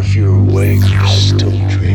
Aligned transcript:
not 0.00 0.06
sure 0.08 0.10
if 0.10 0.16
you're 0.16 0.34
awake 0.34 1.89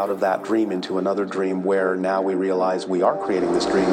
out 0.00 0.08
of 0.08 0.20
that 0.20 0.42
dream 0.42 0.72
into 0.72 0.96
another 0.96 1.26
dream 1.26 1.62
where 1.62 1.94
now 1.94 2.22
we 2.22 2.34
realize 2.34 2.86
we 2.86 3.02
are 3.02 3.18
creating 3.18 3.52
this 3.52 3.66
dream. 3.66 3.84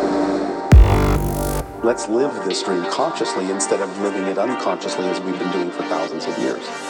Let's 1.84 2.08
live 2.08 2.34
this 2.46 2.64
dream 2.64 2.90
consciously 2.90 3.52
instead 3.52 3.82
of 3.82 4.00
living 4.00 4.24
it 4.24 4.38
unconsciously 4.38 5.04
as 5.04 5.20
we've 5.20 5.38
been 5.38 5.52
doing 5.52 5.70
for 5.70 5.84
thousands 5.84 6.26
of 6.26 6.38
years. 6.38 6.87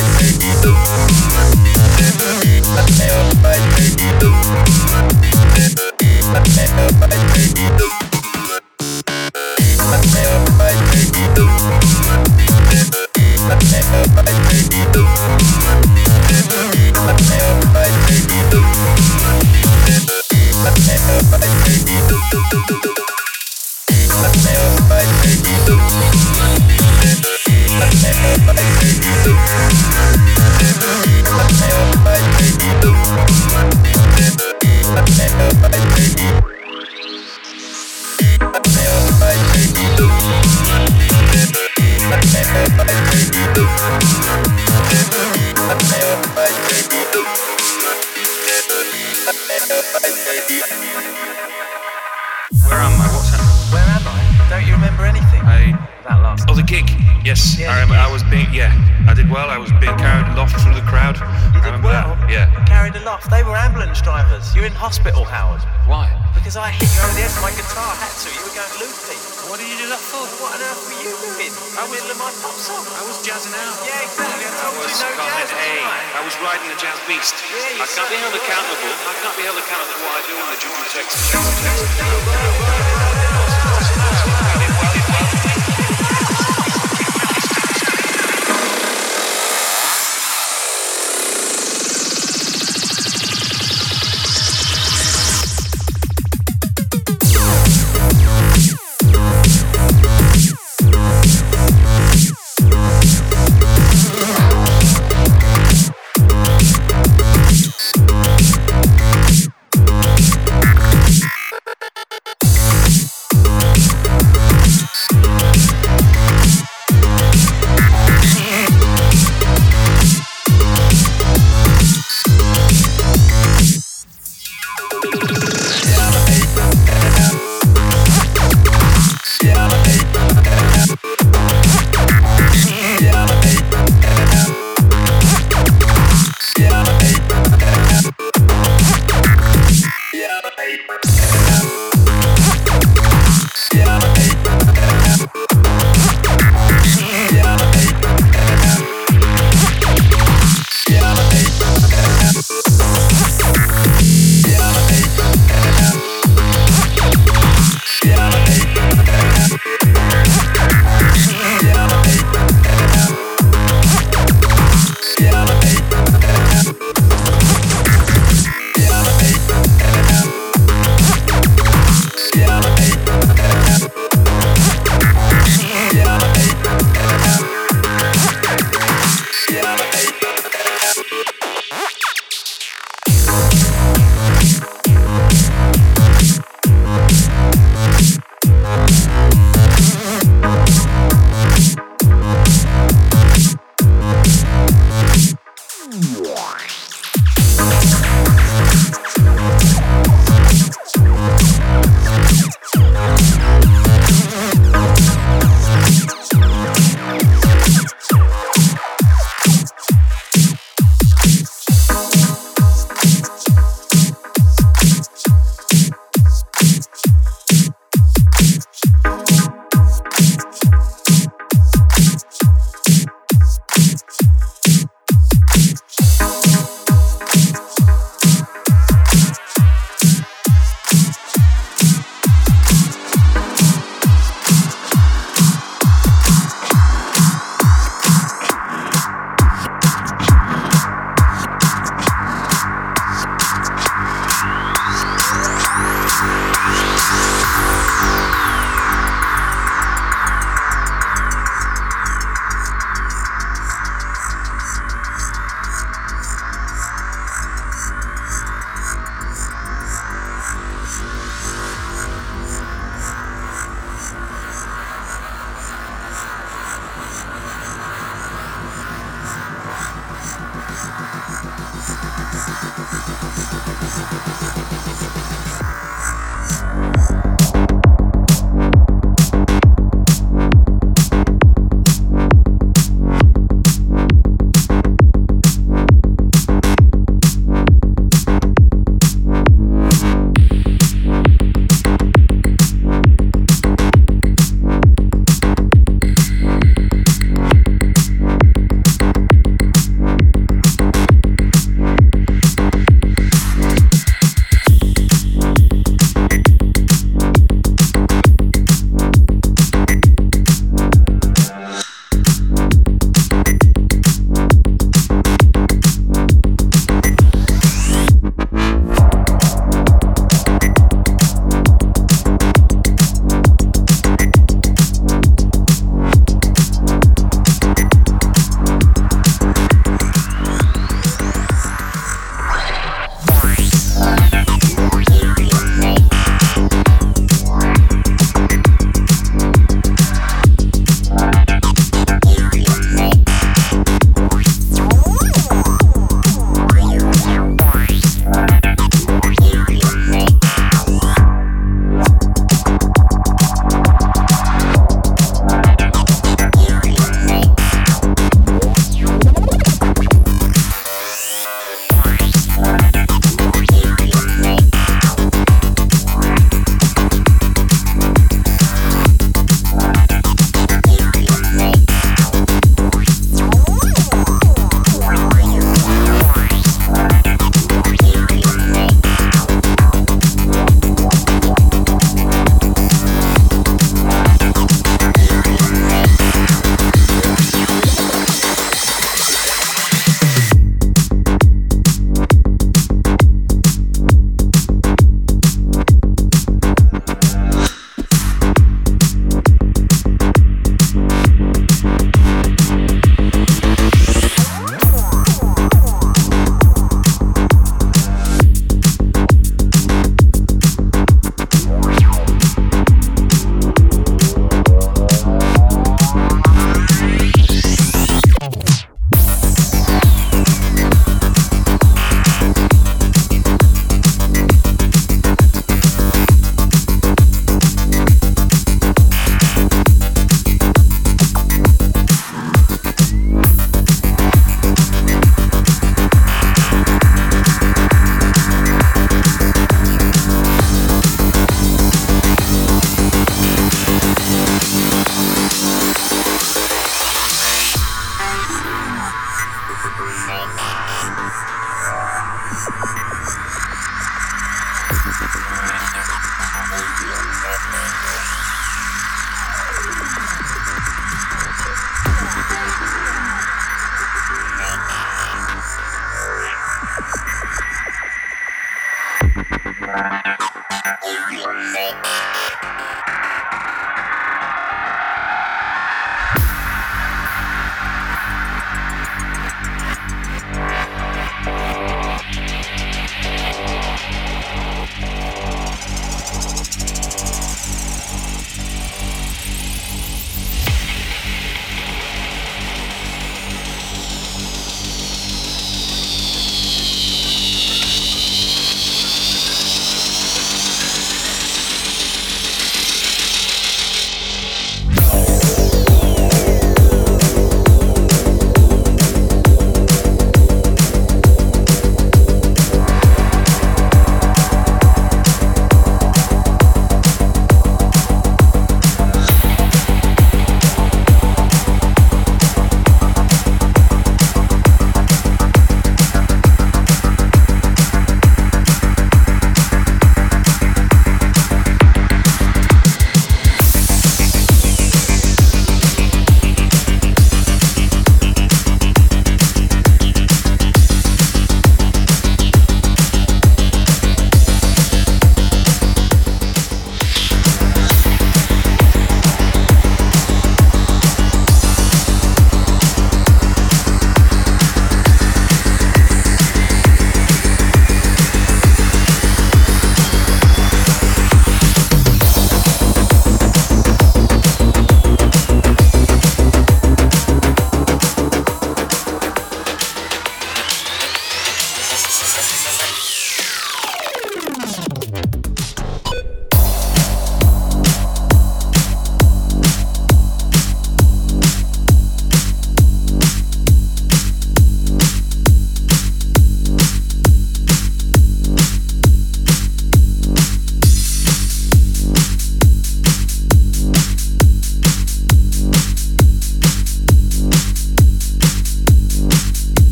Thank 0.00 0.62
you. 3.42 3.47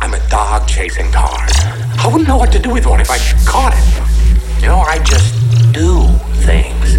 I'm 0.00 0.14
a 0.14 0.28
dog 0.28 0.68
chasing 0.68 1.10
cars. 1.10 1.52
I 1.98 2.06
wouldn't 2.06 2.28
know 2.28 2.36
what 2.36 2.52
to 2.52 2.58
do 2.58 2.70
with 2.70 2.86
one 2.86 3.00
if 3.00 3.10
I 3.10 3.18
caught 3.44 3.74
it. 3.74 4.62
You 4.62 4.68
know, 4.68 4.78
I 4.78 4.98
just 4.98 5.34
do 5.72 6.06
things. 6.46 6.94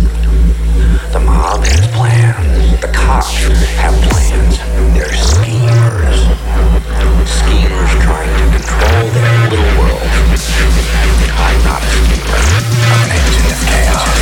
The 1.13 1.19
mob 1.19 1.63
has 1.63 1.87
plans. 1.95 2.81
The 2.81 2.87
cops 2.89 3.33
have 3.79 3.93
plans. 4.09 4.57
They're 4.93 5.13
schemers. 5.13 6.19
Schemers 7.27 7.91
trying 8.03 8.33
to 8.35 8.45
control 8.57 9.03
their 9.15 9.49
little 9.49 9.71
world. 9.79 10.01
I'm 11.37 11.57
not 11.63 11.81
a 11.81 11.87
schemer. 11.87 12.37
I'm 12.87 13.03
an 13.03 13.11
agent 13.15 13.51
of 13.51 13.59
chaos. 13.67 14.16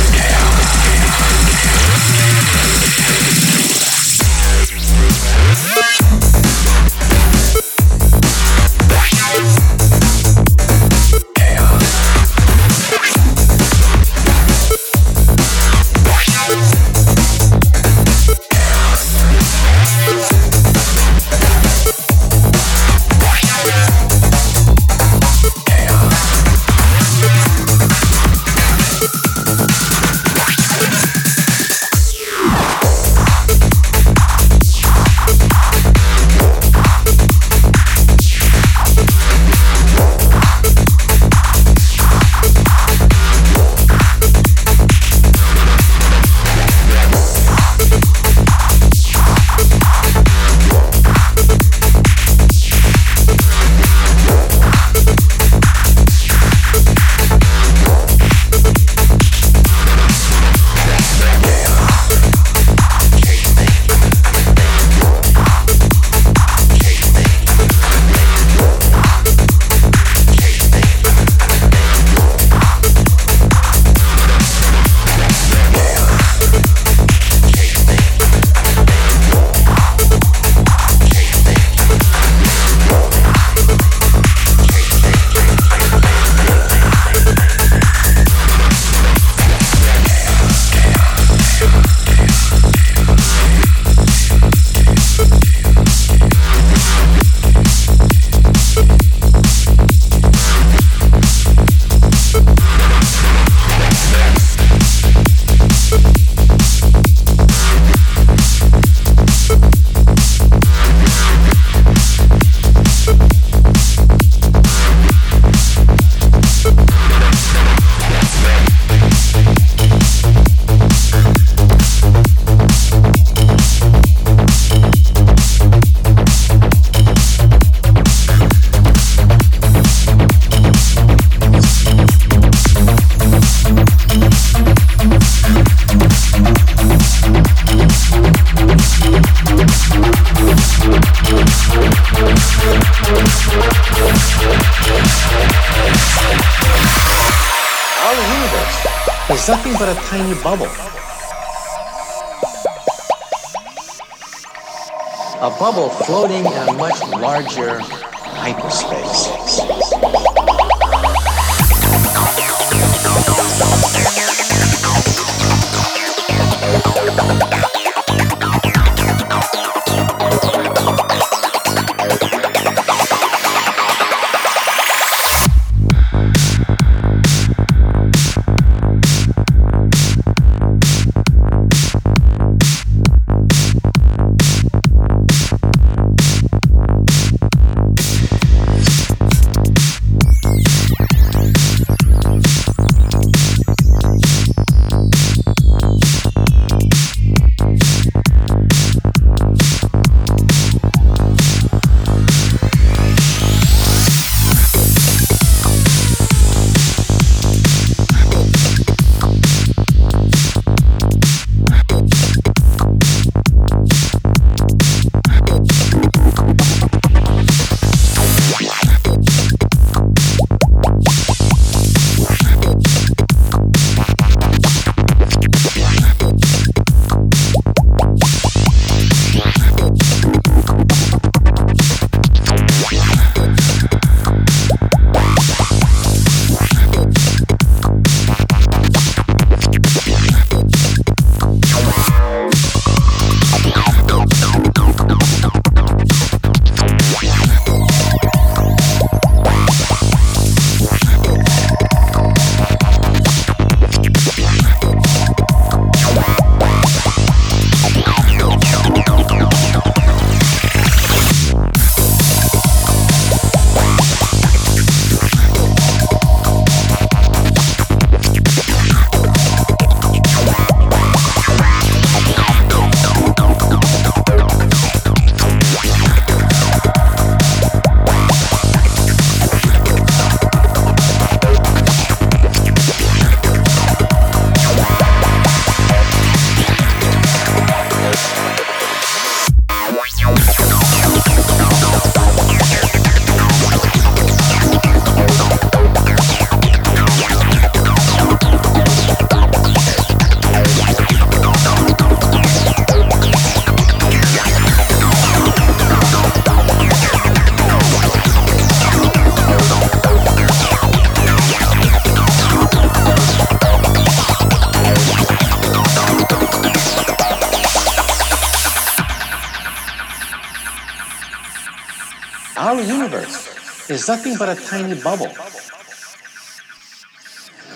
Nothing 324.08 324.36
but 324.38 324.48
a 324.48 324.54
tiny 324.66 325.00
bubble. 325.00 325.32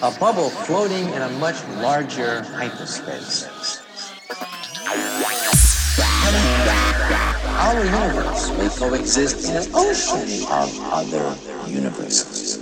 A 0.02 0.10
bubble 0.18 0.50
floating 0.50 1.06
in 1.08 1.22
a 1.22 1.28
much 1.38 1.56
larger 1.82 2.42
hyperspace. 2.42 3.48
Our 7.58 7.84
universe 7.84 8.50
may 8.56 8.68
coexist 8.68 9.48
in 9.48 9.56
an 9.56 9.68
ocean 9.74 10.46
of 10.50 10.70
other 10.92 11.36
universes. 11.66 12.60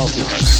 Multiverse. 0.00 0.59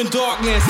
in 0.00 0.08
darkness. 0.08 0.69